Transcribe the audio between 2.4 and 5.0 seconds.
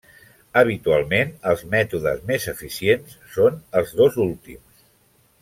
eficients són els dos últims.